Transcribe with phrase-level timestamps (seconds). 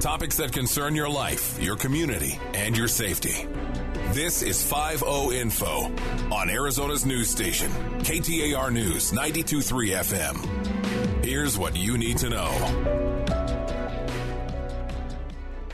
[0.00, 3.48] Topics that concern your life, your community, and your safety.
[4.12, 5.92] This is 5 Info
[6.30, 7.68] on Arizona's news station,
[8.02, 11.24] KTAR News 923 FM.
[11.24, 12.48] Here's what you need to know.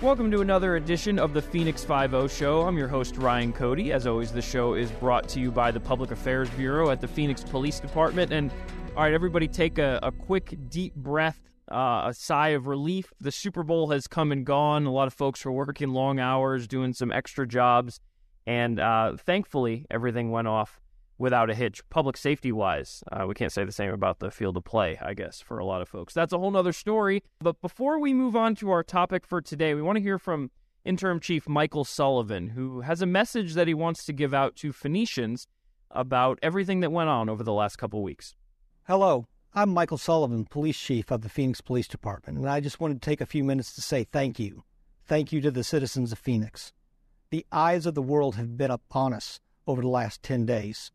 [0.00, 2.62] Welcome to another edition of the Phoenix 5 Show.
[2.62, 3.92] I'm your host, Ryan Cody.
[3.92, 7.08] As always, the show is brought to you by the Public Affairs Bureau at the
[7.08, 8.32] Phoenix Police Department.
[8.32, 8.50] And
[8.96, 11.38] all right, everybody, take a, a quick, deep breath,
[11.70, 13.12] uh, a sigh of relief.
[13.20, 14.86] The Super Bowl has come and gone.
[14.86, 18.00] A lot of folks were working long hours, doing some extra jobs.
[18.46, 20.80] And uh, thankfully, everything went off
[21.16, 23.02] without a hitch, public safety wise.
[23.10, 25.64] Uh, we can't say the same about the field of play, I guess, for a
[25.64, 26.12] lot of folks.
[26.12, 27.22] That's a whole nother story.
[27.40, 30.50] But before we move on to our topic for today, we want to hear from
[30.84, 34.72] Interim Chief Michael Sullivan, who has a message that he wants to give out to
[34.72, 35.46] Phoenicians
[35.90, 38.34] about everything that went on over the last couple weeks.
[38.86, 39.26] Hello.
[39.56, 43.08] I'm Michael Sullivan, Police Chief of the Phoenix Police Department, and I just wanted to
[43.08, 44.64] take a few minutes to say thank you.
[45.06, 46.72] Thank you to the citizens of Phoenix.
[47.30, 49.38] The eyes of the world have been upon us
[49.68, 50.90] over the last 10 days,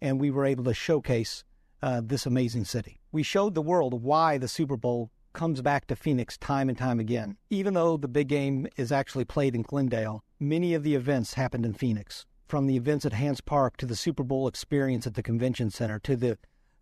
[0.00, 1.44] and we were able to showcase
[1.82, 2.98] uh, this amazing city.
[3.12, 6.98] We showed the world why the Super Bowl comes back to Phoenix time and time
[6.98, 7.36] again.
[7.50, 11.66] Even though the big game is actually played in Glendale, many of the events happened
[11.66, 12.24] in Phoenix.
[12.46, 15.98] From the events at Hance Park to the Super Bowl experience at the Convention Center
[15.98, 16.38] to the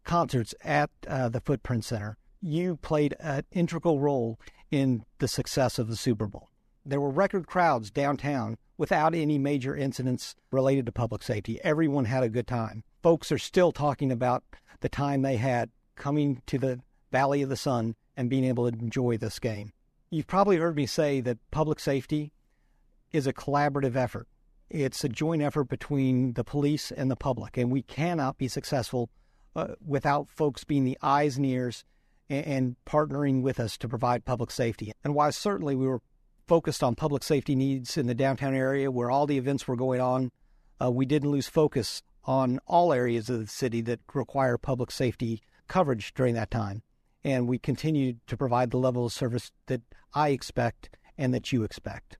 [0.06, 4.40] concerts at uh, the Footprint Center, you played an integral role
[4.70, 6.48] in the success of the Super Bowl.
[6.84, 11.60] There were record crowds downtown without any major incidents related to public safety.
[11.62, 12.84] Everyone had a good time.
[13.02, 14.44] Folks are still talking about
[14.80, 18.78] the time they had coming to the Valley of the Sun and being able to
[18.78, 19.72] enjoy this game.
[20.10, 22.32] You've probably heard me say that public safety
[23.12, 24.28] is a collaborative effort.
[24.68, 29.10] It's a joint effort between the police and the public, and we cannot be successful
[29.56, 31.82] uh, without folks being the eyes and ears
[32.28, 34.92] and, and partnering with us to provide public safety.
[35.02, 36.02] And while certainly we were
[36.46, 40.00] focused on public safety needs in the downtown area where all the events were going
[40.00, 40.30] on.
[40.80, 45.42] Uh, we didn't lose focus on all areas of the city that require public safety
[45.68, 46.83] coverage during that time.
[47.24, 49.80] And we continued to provide the level of service that
[50.14, 52.18] I expect and that you expect.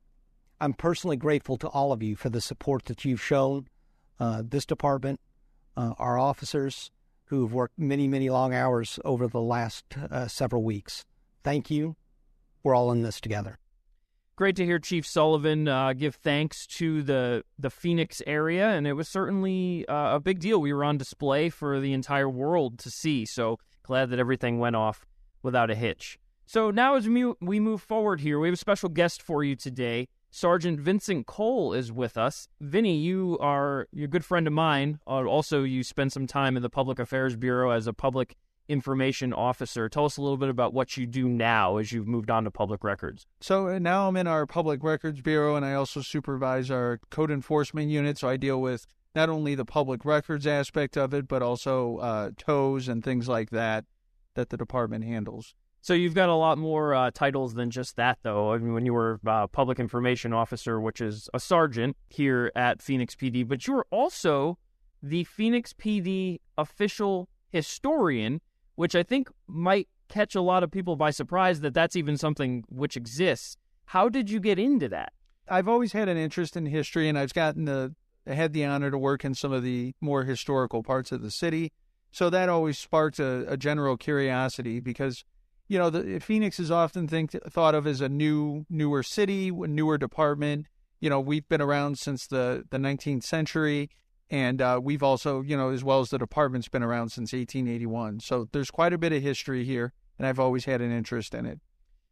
[0.61, 3.69] I'm personally grateful to all of you for the support that you've shown
[4.19, 5.21] uh, this department,
[5.77, 6.91] uh, our officers
[7.27, 11.05] who've worked many, many long hours over the last uh, several weeks.
[11.43, 11.97] Thank you.
[12.63, 13.59] We're all in this together
[14.37, 18.93] great to hear Chief Sullivan uh, give thanks to the the Phoenix area, and it
[18.93, 20.61] was certainly uh, a big deal.
[20.61, 23.25] We were on display for the entire world to see.
[23.25, 25.07] So glad that everything went off
[25.43, 26.19] without a hitch.
[26.45, 30.09] So now, as we move forward here, we have a special guest for you today.
[30.37, 32.47] Sergeant Vincent Cole is with us.
[32.61, 35.01] Vinny, you are you're a good friend of mine.
[35.07, 38.37] Uh, also, you spent some time in the Public Affairs Bureau as a public
[38.69, 39.89] information officer.
[39.89, 42.51] Tell us a little bit about what you do now as you've moved on to
[42.51, 43.25] public records.
[43.41, 47.31] So uh, now I'm in our public records bureau and I also supervise our code
[47.31, 48.19] enforcement unit.
[48.19, 52.31] So I deal with not only the public records aspect of it, but also uh,
[52.37, 53.87] tows and things like that
[54.35, 55.55] that the department handles.
[55.87, 58.53] So you've got a lot more uh, titles than just that, though.
[58.53, 62.83] I mean, when you were uh, public information officer, which is a sergeant here at
[62.83, 64.59] Phoenix PD, but you were also
[65.01, 68.41] the Phoenix PD official historian
[68.75, 72.65] which I think might catch a lot of people by surprise that that's even something
[72.69, 73.57] which exists.
[73.85, 75.13] How did you get into that?
[75.49, 77.95] I've always had an interest in history, and I've gotten the
[78.27, 81.73] had the honor to work in some of the more historical parts of the city.
[82.11, 85.25] So that always sparked a, a general curiosity because,
[85.69, 89.67] you know, the, Phoenix is often think, thought of as a new, newer city, a
[89.67, 90.67] newer department.
[91.01, 93.91] You know, we've been around since the, the 19th century,
[94.31, 98.21] and uh, we've also, you know, as well as the department's been around since 1881.
[98.21, 101.47] So there's quite a bit of history here, and I've always had an interest in
[101.47, 101.61] it.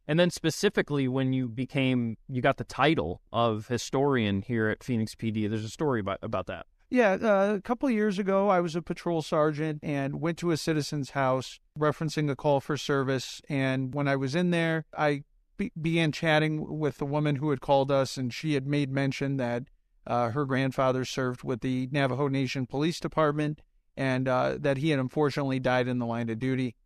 [0.07, 5.15] And then specifically when you became, you got the title of historian here at Phoenix
[5.15, 5.49] PD.
[5.49, 6.67] There's a story about, about that.
[6.95, 10.55] Yeah, uh, a couple years ago, I was a patrol sergeant and went to a
[10.55, 13.41] citizen's house referencing a call for service.
[13.49, 15.23] And when I was in there, I
[15.57, 19.35] be- began chatting with the woman who had called us, and she had made mention
[19.35, 19.63] that
[20.07, 23.59] uh, her grandfather served with the Navajo Nation Police Department,
[23.97, 26.77] and uh, that he had unfortunately died in the line of duty.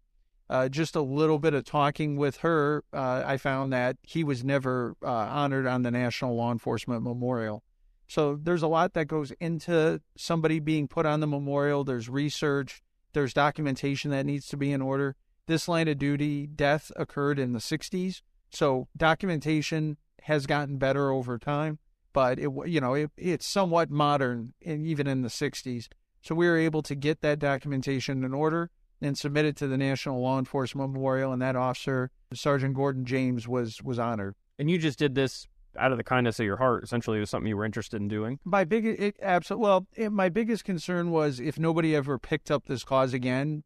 [0.49, 4.43] Uh, just a little bit of talking with her, uh, I found that he was
[4.43, 7.63] never uh, honored on the National Law Enforcement Memorial.
[8.09, 11.85] So there's a lot that goes into somebody being put on the memorial.
[11.85, 12.81] There's research,
[13.13, 15.15] there's documentation that needs to be in order.
[15.47, 21.37] This line of duty death occurred in the 60s, so documentation has gotten better over
[21.37, 21.79] time
[22.13, 25.87] but it you know it, it's somewhat modern even in the 60s
[26.21, 28.69] so we were able to get that documentation in order
[29.01, 33.47] and submit it to the national law enforcement memorial and that officer sergeant gordon james
[33.47, 35.47] was was honored And you just did this
[35.79, 36.83] out of the kindness of your heart.
[36.83, 38.39] Essentially, it was something you were interested in doing.
[38.43, 39.63] My biggest, it, absolutely.
[39.63, 43.63] Well, it, my biggest concern was if nobody ever picked up this cause again,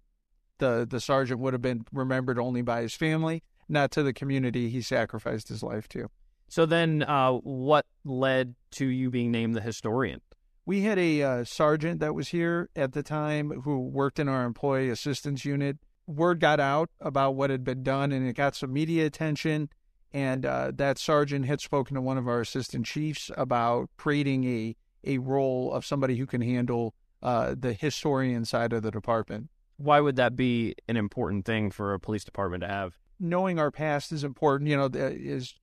[0.60, 4.69] the the sergeant would have been remembered only by his family, not to the community
[4.69, 6.10] he sacrificed his life to.
[6.48, 10.21] So then, uh, what led to you being named the historian?
[10.65, 14.45] We had a uh, sergeant that was here at the time who worked in our
[14.45, 15.77] employee assistance unit.
[16.07, 19.69] Word got out about what had been done, and it got some media attention.
[20.13, 24.75] And uh, that sergeant had spoken to one of our assistant chiefs about creating a
[25.06, 29.50] a role of somebody who can handle uh, the historian side of the department.
[29.77, 32.98] Why would that be an important thing for a police department to have?
[33.19, 34.69] Knowing our past is important.
[34.69, 35.56] You know, is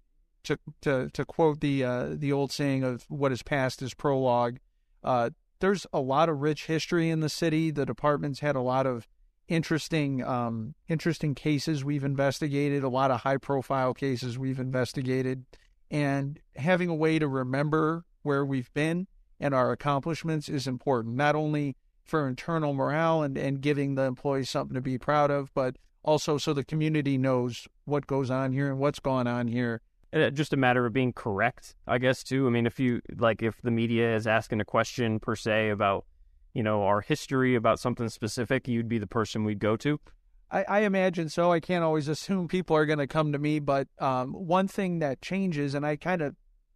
[0.44, 4.58] to to to quote the uh, the old saying of "what is past is prologue."
[5.02, 5.30] Uh,
[5.60, 7.70] there's a lot of rich history in the city.
[7.70, 9.06] The department's had a lot of
[9.50, 15.44] interesting um, interesting cases we've investigated, a lot of high profile cases we've investigated,
[15.90, 19.06] and having a way to remember where we've been
[19.38, 24.50] and our accomplishments is important, not only for internal morale and, and giving the employees
[24.50, 28.68] something to be proud of, but also so the community knows what goes on here
[28.68, 29.80] and what's going on here.
[30.12, 32.46] Just a matter of being correct, I guess, too.
[32.46, 36.04] I mean, if you like, if the media is asking a question per se about
[36.52, 40.00] you know, our history about something specific, you'd be the person we'd go to?
[40.50, 41.52] I, I imagine so.
[41.52, 44.98] I can't always assume people are going to come to me, but um, one thing
[44.98, 46.34] that changes, and I kind of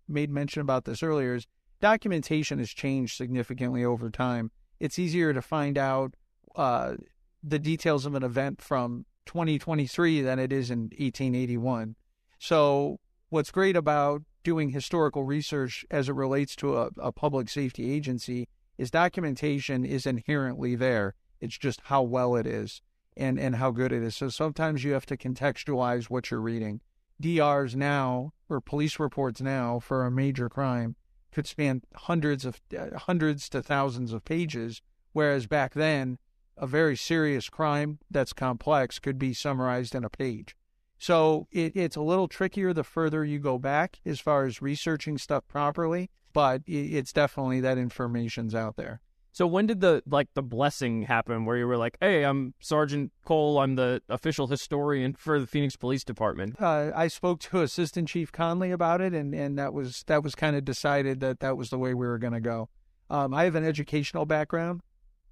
[0.08, 1.46] made mention about this earlier, is
[1.80, 4.50] documentation has changed significantly over time.
[4.78, 6.14] It's easier to find out
[6.54, 6.94] uh,
[7.42, 11.96] the details of an event from 2023 than it is in 1881.
[12.38, 13.00] So,
[13.30, 18.48] what's great about doing historical research as it relates to a, a public safety agency
[18.78, 21.14] is documentation is inherently there.
[21.40, 22.82] It's just how well it is
[23.16, 24.16] and, and how good it is.
[24.16, 26.80] So sometimes you have to contextualize what you're reading.
[27.20, 30.96] DRs now, or police reports now for a major crime,
[31.32, 34.82] could span hundreds of uh, hundreds to thousands of pages,
[35.12, 36.18] whereas back then,
[36.56, 40.56] a very serious crime that's complex could be summarized in a page.
[41.04, 45.18] So it, it's a little trickier the further you go back as far as researching
[45.18, 49.00] stuff properly but it's definitely that information's out there.
[49.32, 53.10] So when did the like the blessing happen where you were like, "Hey, I'm Sergeant
[53.24, 53.58] Cole.
[53.58, 58.30] I'm the official historian for the Phoenix Police Department." Uh, I spoke to Assistant Chief
[58.30, 61.70] Conley about it, and, and that was that was kind of decided that that was
[61.70, 62.68] the way we were going to go.
[63.10, 64.82] Um, I have an educational background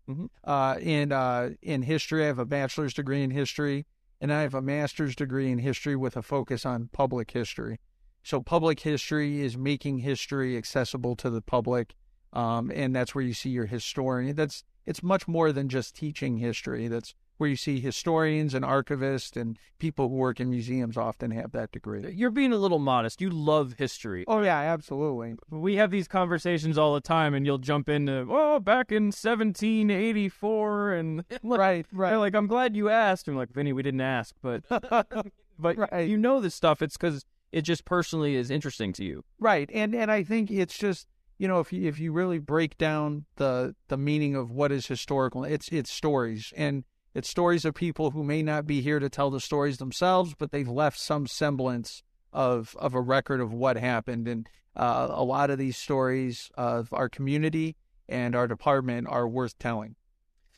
[0.08, 0.26] mm-hmm.
[0.42, 2.24] uh, in uh, in history.
[2.24, 3.86] I have a bachelor's degree in history,
[4.22, 7.80] and I have a master's degree in history with a focus on public history.
[8.22, 11.96] So public history is making history accessible to the public,
[12.32, 14.36] um, and that's where you see your historian.
[14.36, 16.86] That's it's much more than just teaching history.
[16.86, 21.50] That's where you see historians and archivists and people who work in museums often have
[21.50, 22.08] that degree.
[22.12, 23.20] You're being a little modest.
[23.20, 24.24] You love history.
[24.28, 25.34] Oh yeah, absolutely.
[25.50, 30.92] We have these conversations all the time, and you'll jump into oh back in 1784
[30.92, 32.14] and right, right.
[32.14, 33.26] Like I'm glad you asked.
[33.26, 34.62] I'm like Vinny, we didn't ask, but
[35.58, 36.08] but right.
[36.08, 36.80] you know this stuff.
[36.80, 39.24] It's because it just personally is interesting to you.
[39.40, 39.68] Right.
[39.74, 41.08] And and I think it's just
[41.38, 44.86] you know if you if you really break down the the meaning of what is
[44.86, 49.08] historical, it's it's stories and it's stories of people who may not be here to
[49.08, 53.76] tell the stories themselves, but they've left some semblance of of a record of what
[53.76, 54.26] happened.
[54.26, 57.76] And uh, a lot of these stories of our community
[58.08, 59.96] and our department are worth telling.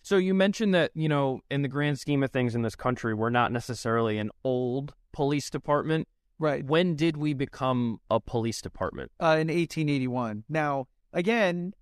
[0.03, 3.15] So you mentioned that you know, in the grand scheme of things in this country,
[3.15, 6.09] we're not necessarily an old police department.
[6.39, 6.65] Right.
[6.65, 9.13] When did we become a police department?
[9.21, 10.45] Uh, in 1881.
[10.49, 11.75] Now, again,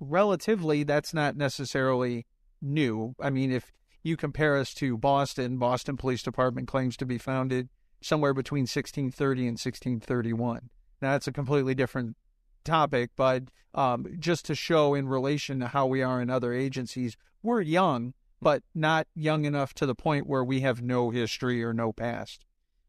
[0.00, 2.26] relatively, that's not necessarily
[2.60, 3.14] new.
[3.20, 3.72] I mean, if
[4.06, 7.68] you compare us to Boston, Boston Police Department claims to be founded
[8.00, 10.70] somewhere between 1630 and 1631.
[11.02, 12.16] Now, that's a completely different
[12.64, 13.44] topic, but
[13.74, 18.14] um, just to show in relation to how we are in other agencies, we're young,
[18.40, 22.46] but not young enough to the point where we have no history or no past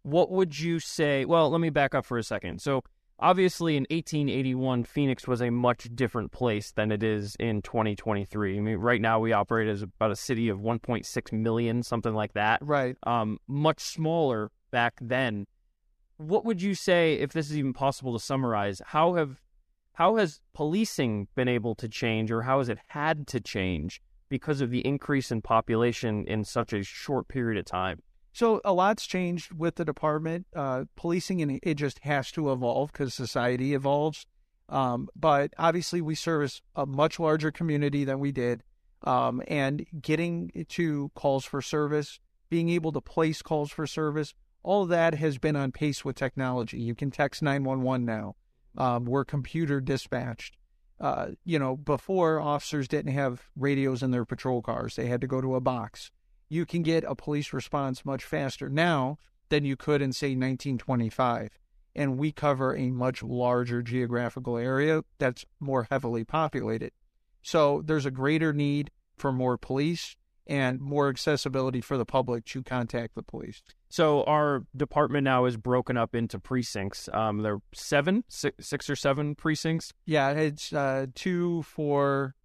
[0.07, 1.25] what would you say?
[1.25, 2.61] Well, let me back up for a second.
[2.61, 2.83] So,
[3.19, 8.57] obviously, in 1881, Phoenix was a much different place than it is in 2023.
[8.57, 12.33] I mean, right now we operate as about a city of 1.6 million, something like
[12.33, 12.59] that.
[12.61, 12.95] Right.
[13.03, 15.45] Um, much smaller back then.
[16.17, 18.81] What would you say, if this is even possible to summarize?
[18.85, 19.41] How have
[19.93, 24.61] how has policing been able to change, or how has it had to change because
[24.61, 28.01] of the increase in population in such a short period of time?
[28.37, 30.45] So a lot's changed with the department.
[30.55, 34.27] Uh, policing and it just has to evolve because society evolves.
[34.69, 38.61] Um, but obviously, we service a much larger community than we did,
[39.01, 44.85] um, and getting to calls for service, being able to place calls for service, all
[44.85, 46.79] that has been on pace with technology.
[46.79, 48.35] You can text 911 now.
[48.77, 50.57] Um, we're computer dispatched.
[51.01, 55.27] Uh, you know, before officers didn't have radios in their patrol cars, they had to
[55.27, 56.11] go to a box.
[56.49, 59.17] You can get a police response much faster now
[59.49, 61.57] than you could in, say, 1925.
[61.95, 66.91] And we cover a much larger geographical area that's more heavily populated.
[67.41, 72.63] So there's a greater need for more police and more accessibility for the public to
[72.63, 73.61] contact the police.
[73.89, 77.09] So our department now is broken up into precincts.
[77.13, 79.93] Um, there are seven, six, six or seven precincts.
[80.05, 82.35] Yeah, it's uh, two, four,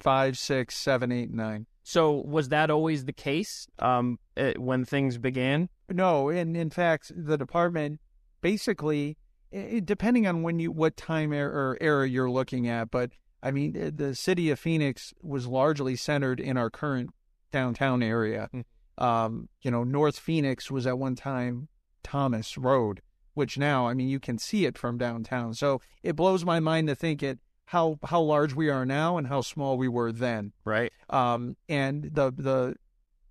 [0.00, 1.66] five, six, seven, eight, nine.
[1.84, 5.68] So was that always the case um, it, when things began?
[5.88, 8.00] No, and in fact, the department
[8.40, 9.18] basically,
[9.52, 13.10] it, depending on when you what time or era you're looking at, but
[13.42, 17.10] I mean, the city of Phoenix was largely centered in our current
[17.52, 18.48] downtown area.
[18.54, 19.04] Mm-hmm.
[19.04, 21.68] Um, you know, North Phoenix was at one time
[22.02, 23.02] Thomas Road,
[23.34, 25.52] which now, I mean, you can see it from downtown.
[25.52, 29.26] So it blows my mind to think it how how large we are now and
[29.26, 30.52] how small we were then.
[30.64, 30.92] Right.
[31.10, 32.76] Um, and the the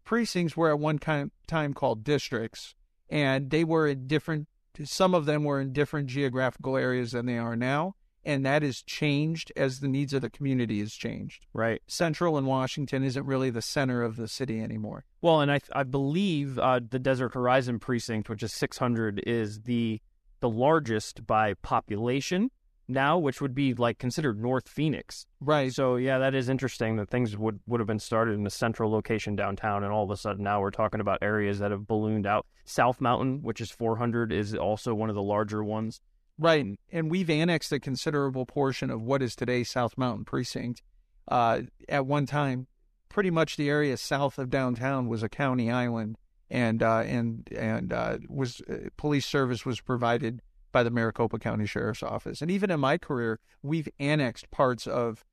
[0.04, 2.76] precincts were at one time time called districts,
[3.10, 4.48] and they were in different.
[4.84, 8.82] Some of them were in different geographical areas than they are now and that has
[8.82, 11.46] changed as the needs of the community has changed.
[11.54, 11.82] Right.
[11.88, 15.06] Central and Washington isn't really the center of the city anymore.
[15.22, 20.02] Well, and I I believe uh, the Desert Horizon precinct, which is 600, is the
[20.40, 22.52] the largest by population
[22.94, 25.26] now, which would be like considered North Phoenix.
[25.42, 25.74] Right.
[25.74, 28.92] So yeah, that is interesting that things would would have been started in a central
[28.92, 32.26] location downtown, and all of a sudden now we're talking about areas that have ballooned
[32.26, 32.46] out.
[32.66, 36.00] South Mountain, which is 400, is also one of the larger ones.
[36.38, 36.66] Right.
[36.92, 40.82] And we've annexed a considerable portion of what is today South Mountain Precinct.
[41.28, 42.68] Uh, at one time,
[43.10, 46.18] pretty much the area south of downtown was a county island,
[46.50, 50.42] and uh, and and uh, was uh, police service was provided
[50.74, 52.42] by the Maricopa County Sheriff's Office.
[52.42, 55.24] And even in my career, we've annexed parts of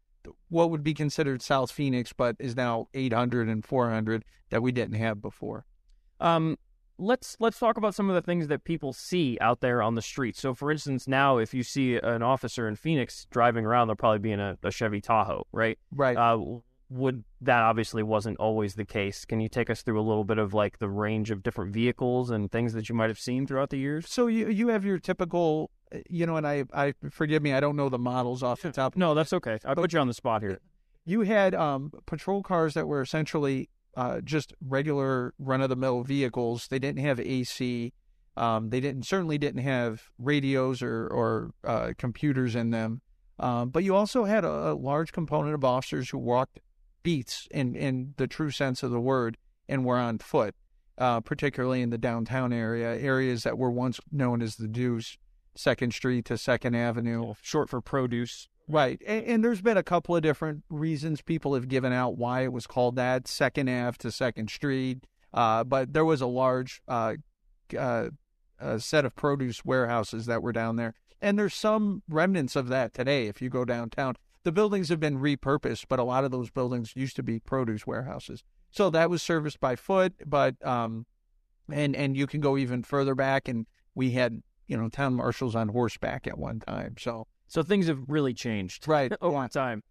[0.48, 4.94] what would be considered South Phoenix, but is now 800 and 400 that we didn't
[4.94, 5.64] have before.
[6.20, 6.58] Um,
[6.98, 10.02] let's let's talk about some of the things that people see out there on the
[10.02, 10.36] street.
[10.36, 14.18] So, for instance, now if you see an officer in Phoenix driving around, they'll probably
[14.18, 15.78] be in a, a Chevy Tahoe, right?
[15.90, 16.16] Right.
[16.16, 16.38] Uh,
[16.90, 19.24] would that obviously wasn't always the case?
[19.24, 22.30] Can you take us through a little bit of like the range of different vehicles
[22.30, 24.10] and things that you might have seen throughout the years?
[24.10, 25.70] So you you have your typical,
[26.08, 28.96] you know, and I I forgive me, I don't know the models off the top.
[28.96, 29.58] No, that's okay.
[29.64, 30.58] I put you on the spot here.
[31.04, 36.02] You had um, patrol cars that were essentially uh, just regular run of the mill
[36.02, 36.66] vehicles.
[36.68, 37.92] They didn't have AC.
[38.36, 43.00] Um, they didn't certainly didn't have radios or or uh, computers in them.
[43.38, 46.60] Um, but you also had a, a, large component of officers who walked
[47.02, 49.36] beats in in the true sense of the word
[49.68, 50.54] and were on foot,
[50.98, 55.16] uh, particularly in the downtown area, areas that were once known as the Deuce,
[55.54, 58.48] Second Street to Second Avenue, short for produce.
[58.68, 59.00] Right.
[59.06, 62.52] And, and, there's been a couple of different reasons people have given out why it
[62.52, 65.06] was called that Second Ave to Second Street.
[65.34, 67.14] Uh, but there was a large uh,
[67.76, 68.08] uh,
[68.78, 70.94] set of produce warehouses that were down there.
[71.20, 74.16] And there's some remnants of that today if you go downtown.
[74.42, 77.86] The buildings have been repurposed, but a lot of those buildings used to be produce
[77.86, 78.42] warehouses.
[78.70, 81.06] So that was serviced by foot, but um,
[81.70, 85.54] and and you can go even further back, and we had you know town marshals
[85.54, 86.94] on horseback at one time.
[86.98, 89.82] So so things have really changed right over time.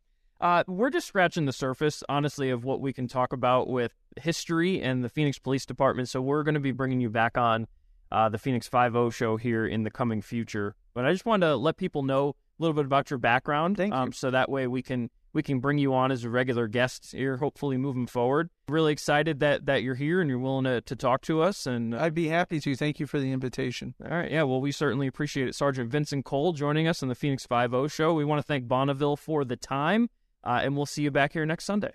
[0.41, 3.91] Uh, we're just scratching the surface, honestly, of what we can talk about with
[4.22, 6.08] history and the Phoenix Police Department.
[6.08, 7.68] So we're going to be bringing you back on
[8.10, 10.75] uh, the Phoenix Five O show here in the coming future.
[10.94, 14.08] But I just wanted to let people know little bit about your background, Thank um,
[14.08, 14.12] you.
[14.13, 17.38] so that way we can we can bring you on as a regular guest here,
[17.38, 18.50] hopefully moving forward.
[18.68, 21.66] Really excited that that you're here and you're willing to, to talk to us.
[21.66, 22.75] And uh, I'd be happy to.
[22.75, 23.94] Thank you for the invitation.
[24.04, 25.56] All right, yeah, well, we certainly appreciate it.
[25.56, 28.13] Sergeant Vincent Cole joining us on the Phoenix Five O show.
[28.13, 30.10] We want to thank Bonneville for the time,
[30.44, 31.94] uh, and we'll see you back here next Sunday.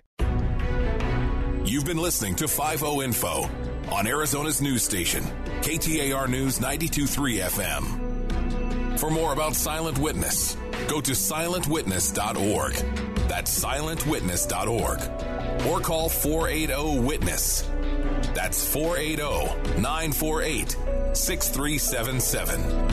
[1.65, 3.49] You've been listening to 5 Info
[3.91, 5.23] on Arizona's news station,
[5.61, 8.04] KTAR News 923 FM.
[8.97, 10.55] For more about Silent Witness,
[10.87, 12.73] go to silentwitness.org.
[13.27, 15.67] That's silentwitness.org.
[15.67, 17.69] Or call 480 Witness.
[18.33, 20.77] That's 480 948
[21.13, 22.84] 6377.